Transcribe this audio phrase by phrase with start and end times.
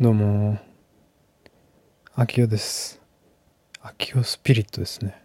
[0.00, 0.58] どうも、
[2.14, 3.02] アキオです。
[3.82, 5.22] アキオスピリットですね。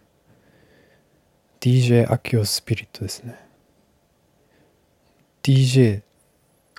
[1.60, 3.42] DJ アキオスピリットですね。
[5.42, 6.02] DJ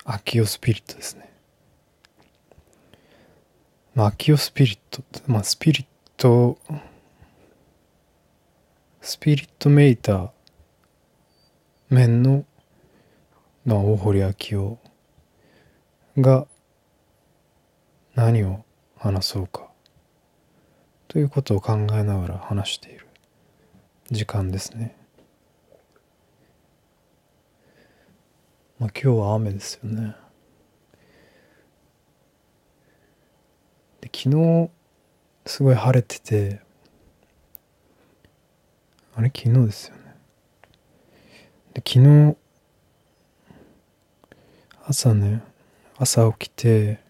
[0.04, 1.28] アキオスピリットですね。
[3.96, 5.86] まあ、アキオスピリットって、まあ、スピリッ
[6.16, 6.56] ト、
[9.00, 10.30] スピリットメーター
[11.90, 12.44] 面の、
[13.64, 14.78] まあ、大堀明夫
[16.16, 16.46] が
[18.18, 18.64] 何を
[18.96, 19.68] 話そうか
[21.06, 23.06] ということを考えながら話している
[24.10, 24.96] 時間ですね。
[28.80, 30.16] まあ今日は雨ですよね。
[34.00, 34.68] で昨日
[35.46, 36.60] すごい晴れてて
[39.14, 39.28] あれ？
[39.32, 40.16] 昨日ですよね。
[41.72, 42.36] で昨日
[44.88, 45.40] 朝ね
[45.98, 47.06] 朝起きて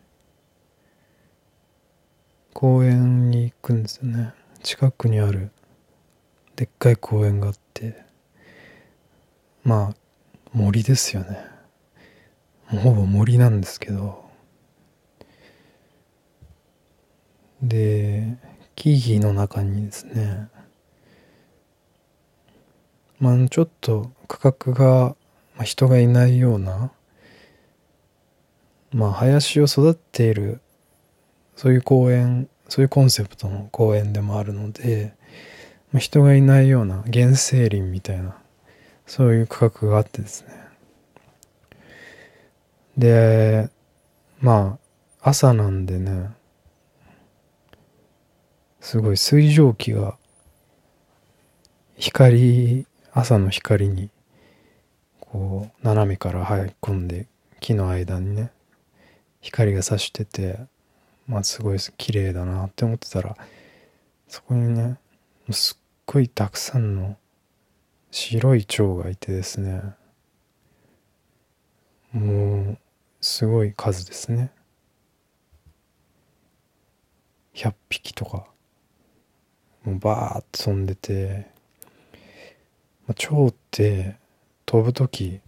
[2.61, 4.33] 公園に行くんですよね。
[4.65, 5.53] 近くにある
[6.57, 8.03] でっかい公園があって
[9.63, 9.97] まあ
[10.53, 11.39] 森ですよね。
[12.69, 14.29] もうほぼ森なんですけど。
[17.63, 18.37] で
[18.75, 20.49] 木々の中にですね
[23.21, 25.15] まあちょっと区画が、
[25.55, 26.91] まあ、人がいないような
[28.91, 30.61] まあ林を育っている
[31.59, 35.13] そういう公園そういうコンセプトの公園でもあるので、
[35.91, 38.37] まあ、人がいないような原生林みたいな
[39.09, 40.55] そういう区画があってですね。
[42.97, 43.71] で
[44.39, 44.79] ま
[45.21, 46.31] あ朝なんでね
[48.79, 50.17] すごい水蒸気が
[51.97, 54.11] 光朝の光に
[55.19, 57.27] こう斜めから入り込んで
[57.59, 58.53] 木の間にね
[59.41, 60.61] 光が差してて
[61.29, 63.37] まあすごい綺麗だなって思ってたら
[64.27, 64.99] そこにね
[65.51, 67.17] すっごいたくさんの
[68.11, 69.83] 白い蝶がいてですね
[72.13, 72.79] もう
[73.21, 74.51] すごい数ですね。
[77.55, 78.47] 100匹とか
[79.85, 81.51] もうバーッと飛んでて、
[83.07, 84.17] まあ、蝶って
[84.65, 85.41] 飛ぶ時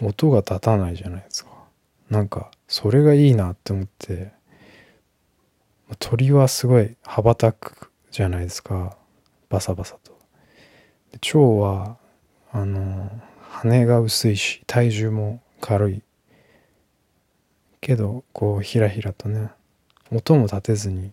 [0.00, 1.50] 音が立たないじゃないですか。
[2.08, 4.32] なんかそれがいいなって思って
[5.98, 8.96] 鳥はすごい羽ばたくじゃないですか。
[9.48, 10.18] バサバサと。
[11.12, 11.96] で蝶は
[12.52, 16.02] あの羽が薄いし体重も軽い。
[17.80, 19.48] けどこうひらひらとね
[20.12, 21.12] 音も立てずに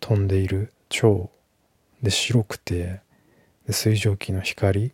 [0.00, 1.30] 飛んでいる蝶
[2.02, 3.00] で白くて
[3.66, 4.92] で水蒸気の光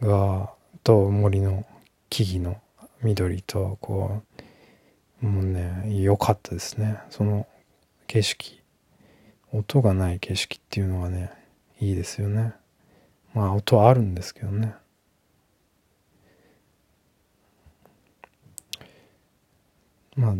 [0.00, 0.50] が
[0.82, 1.64] と森の
[2.10, 2.60] 木々の
[3.02, 4.33] 緑とこう
[5.24, 6.98] もうね良かったですね。
[7.08, 7.46] その
[8.06, 8.60] 景色
[9.52, 11.32] 音がない景色っていうのがね
[11.80, 12.52] いいですよね。
[13.32, 14.74] まあ音はあるんですけどね。
[20.14, 20.34] まあ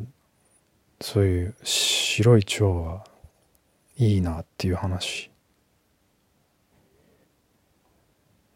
[1.00, 3.06] そういう白い蝶は
[3.97, 5.31] いいなっていう話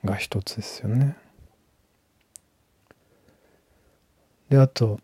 [0.05, 1.17] が一つですよね。
[4.51, 5.01] であと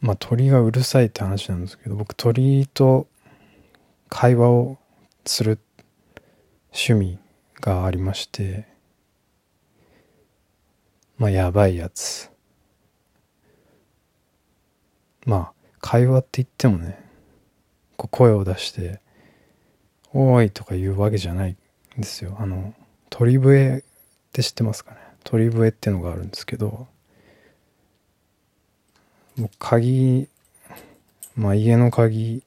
[0.00, 3.06] まあ鳥がうるさいって話なんですけど僕鳥と
[4.08, 4.78] 会話を
[5.26, 5.58] する
[6.72, 7.18] 趣味
[7.60, 8.66] がありまして
[11.18, 12.30] まあやばいやつ。
[15.26, 16.98] まあ会話って言ってもね
[17.98, 19.00] こう声を出して
[20.14, 21.56] 「おい」とか言うわけじゃないん
[22.00, 22.36] ですよ。
[22.40, 22.74] あの
[23.10, 23.82] 鳥笛っ
[24.32, 24.96] て知ってますかね？
[25.24, 26.88] 鳥笛ってのがあるんですけど
[29.40, 30.28] もう鍵
[31.34, 32.42] まあ家の鍵。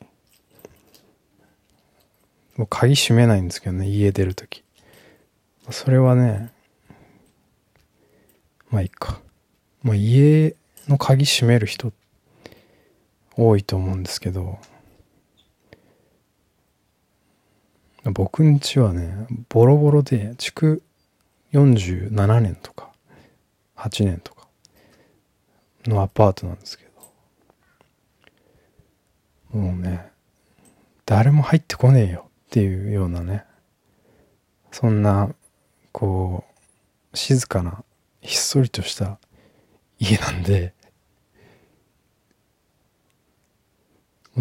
[2.55, 4.63] もう鍵閉めないんですけどね家出るとき
[5.71, 6.53] それはね
[8.69, 9.19] まあいいか。
[9.81, 10.55] もう家
[10.87, 11.91] の鍵閉める人
[13.35, 14.59] 多いと思うんですけど。
[18.05, 20.84] 僕ん家はねボロボロで築
[21.53, 22.91] 47年とか
[23.78, 24.47] 8年とか
[25.87, 26.83] のアパートなんですけど。
[29.53, 30.11] もうね
[31.05, 33.46] 誰も入ってこねえよっていうようなね
[34.72, 35.29] そんな
[35.91, 36.44] こ
[37.14, 37.84] う静かな
[38.22, 39.20] ひっそりとした
[40.00, 40.73] 家なんで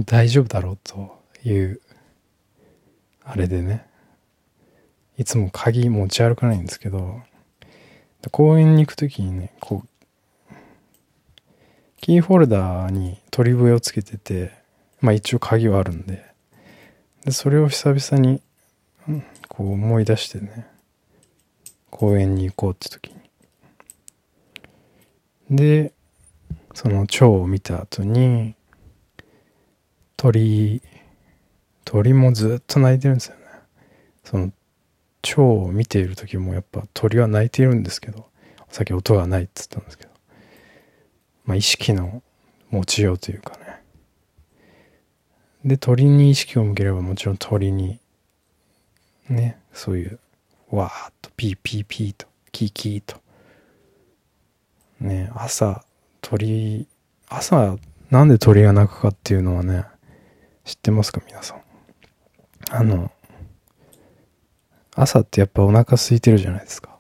[0.06, 1.81] 大丈夫だろうという
[3.25, 3.87] あれでね
[5.19, 7.20] いつも鍵持ち歩かないんですけど
[8.31, 9.88] 公園に行く時にねこう
[12.03, 14.50] キーホルダーに鳥笛をつけてて、
[15.02, 16.25] まあ一応鍵はあるんで、
[17.25, 18.40] で、それを久々に、
[19.49, 20.66] こう思い出してね、
[21.90, 23.12] 公園に行こうって時
[25.50, 25.56] に。
[25.56, 25.93] で、
[26.72, 28.54] その蝶を見た後に、
[30.16, 30.81] 鳥、
[31.84, 33.43] 鳥もずっと鳴いてるんですよね。
[34.25, 34.52] その
[35.20, 38.26] 蝶を見ている時もやっぱ鳥は鳴いているんですけど、
[38.69, 40.10] さっき音がないって言ったんですけど、
[41.44, 42.22] まあ、意識の
[42.70, 43.62] 持ちようというかね。
[45.64, 48.00] で、鳥に意識を向ければもちろん鳥に、
[49.29, 50.19] ね、そういう、
[50.70, 53.20] わーっと、ピーピーピーと、キーキーと。
[55.00, 55.85] ね、朝、
[56.20, 56.87] 鳥、
[57.29, 57.76] 朝、
[58.11, 59.85] なんで鳥が鳴くかっていうのはね、
[60.64, 61.62] 知ってますか皆さん？
[62.70, 63.11] あの、
[64.94, 66.99] 朝ってやっぱお腹空いてるじゃないですか。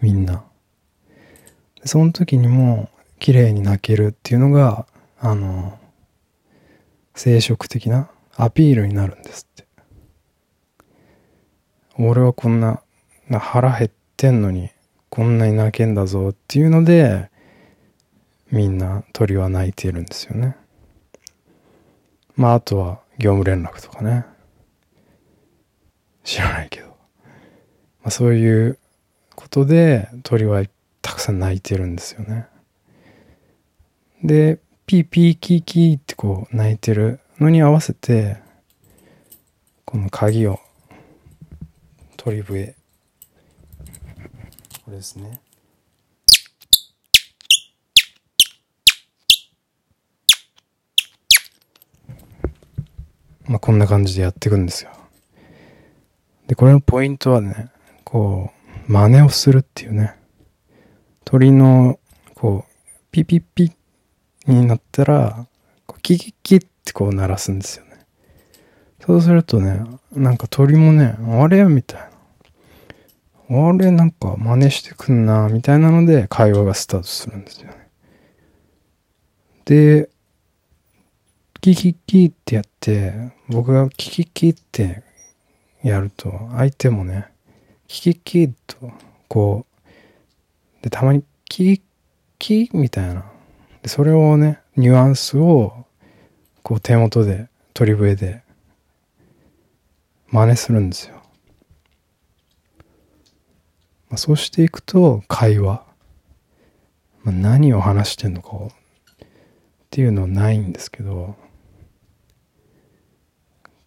[0.00, 0.44] みんな。
[1.84, 4.86] その時にも、綺麗に泣けるっていうのが、
[5.18, 5.78] あの、
[7.18, 9.66] 生殖的なアピールになるんですって。
[11.98, 12.80] 俺はこんな、
[13.28, 14.70] 腹減ってんのに、
[15.10, 17.28] こんなに泣けんだぞっていうので、
[18.52, 20.56] みんな鳥は泣いてるんですよね。
[22.36, 24.24] まあ、あとは業務連絡とかね。
[26.22, 26.86] 知らないけど。
[26.86, 26.94] ま
[28.04, 28.78] あ、そういう
[29.34, 30.62] ことで鳥は
[31.02, 32.46] たくさん泣いてるんですよね。
[34.22, 38.38] で、ピーピーキーキーってこう泣いてるのに合わせて、
[39.84, 40.60] この鍵を、
[42.16, 42.74] 鳥笛。
[44.86, 45.42] これですね。
[53.44, 54.90] まあ、こんな感じでやっていくんですよ。
[56.46, 57.68] で、これのポイントはね、
[58.04, 58.52] こ
[58.88, 60.14] う、真似をするっていうね。
[61.26, 62.00] 鳥の、
[62.34, 62.72] こう、
[63.10, 63.70] ピピピ
[64.52, 65.46] になったら、
[66.02, 68.06] キキキってこう鳴らすんですよね。
[69.04, 72.00] そうするとね、なんか鳥もね、あれみたい
[73.50, 73.68] な。
[73.68, 77.88] あれなんか真似してくんな、みたいなので会話がスタートするんですよね。
[79.64, 80.10] で、
[81.60, 85.02] キキキってやって、僕がキキキって
[85.82, 87.26] やると、相手もね、
[87.86, 88.92] キキキと、
[89.28, 89.66] こ
[90.80, 91.82] う、で、たまにキ
[92.38, 93.24] キキみたいな
[93.88, 95.86] それをね、ニュアンスを、
[96.62, 98.42] こう手元で、鳥笛で、
[100.28, 101.22] 真似するんですよ。
[104.08, 105.84] まあ、そうしていくと、会話。
[107.22, 108.70] まあ、何を話してんのかっ
[109.90, 111.36] ていうのはないんですけど、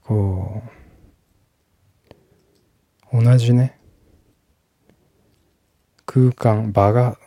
[0.04, 0.64] こ
[3.14, 3.80] う、同じね、
[6.06, 7.18] 空間、場が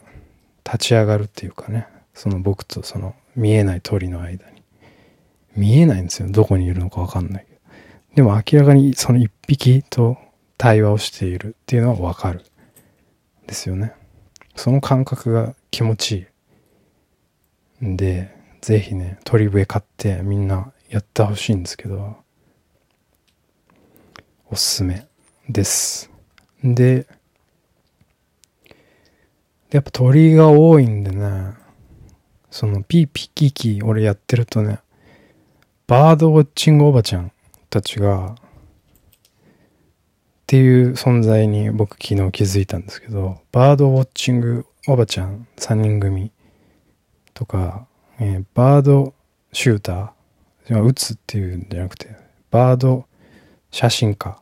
[0.65, 4.63] 立ち上がるっていうかね、その僕とその見えない鳥の間に。
[5.57, 6.29] 見えないんですよ。
[6.31, 7.61] どこにいるのかわかんないけど。
[8.17, 10.17] でも明らかにその一匹と
[10.57, 12.45] 対話をしているっていうのはわかる。
[13.47, 13.93] ですよね。
[14.57, 16.25] その感覚が気持ちい
[17.83, 17.87] い。
[17.87, 22.17] んで、ぜひね、鳥笛買ってみんなやってほしいんですけど、
[24.51, 25.07] おすすめ
[25.49, 26.11] です。
[26.63, 27.07] で、
[29.71, 31.64] やっぱ鳥が多いんでね、
[32.55, 34.79] そのピーピーキーキー俺やってるとね、
[35.89, 37.32] バードウォッチングおばちゃん
[37.69, 38.39] たちが、っ
[40.46, 46.31] ていう存在に僕昨日気づいたんですけど、バードウォッチングおばちゃん3人組
[47.34, 47.89] とか、
[48.20, 49.15] えー、バード
[49.53, 52.15] シューター、撃つっていうんじゃなくて、
[52.53, 53.06] バード
[53.73, 54.41] 写真家、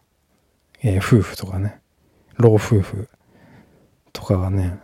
[0.82, 1.80] えー、夫婦とかね、
[2.36, 3.08] 老夫婦
[4.12, 4.78] とかがね、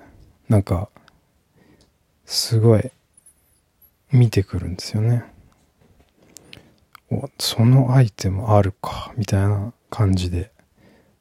[0.49, 0.89] なんか、
[2.25, 2.91] すごい
[4.11, 5.25] 見てくるんですよね。
[7.11, 10.53] お、そのアイテムあるか、みたいな感じで、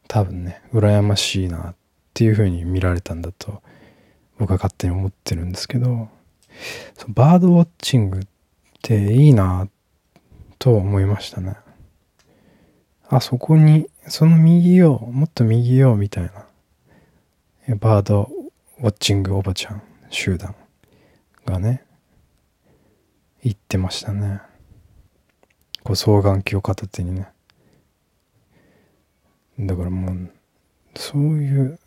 [0.08, 1.76] 多分ね、羨ましいなっ
[2.14, 3.62] ていう風に見られたんだと、
[4.38, 6.10] 僕は勝手に思ってるんですけど、
[6.96, 8.22] そバードウォッチングっ
[8.82, 9.68] ていいな
[10.60, 11.56] と思いましたね。
[13.10, 16.24] あそこに、その右よ、もっと右よ、みたい
[17.68, 17.76] な。
[17.76, 18.30] バード
[18.80, 20.56] ウォッチングおばちゃん集団
[21.46, 21.84] がね、
[23.44, 24.42] 言ってましたね。
[25.84, 27.28] こう双眼鏡片手にね。
[29.60, 30.32] だからもう、
[30.96, 31.80] そういう、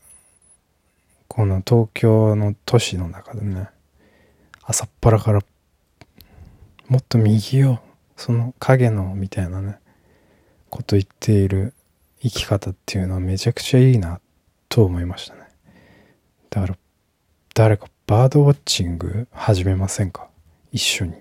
[1.28, 3.69] この東京の都市の中でね、
[4.62, 5.40] 朝っぱらから、
[6.88, 7.80] もっと右よ、
[8.16, 9.78] その影の、みたいなね、
[10.71, 11.75] こと言っている
[12.21, 14.21] 生き方っていうのはめちゃくちゃいいな、
[14.69, 15.42] と思いましたね。
[16.49, 16.78] だから、
[17.54, 20.28] 誰かバードウォッチング始めませんか？
[20.73, 21.14] 一緒に